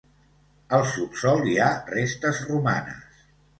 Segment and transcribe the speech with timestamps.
[0.77, 3.25] Al subsòl hi ha restes romanes.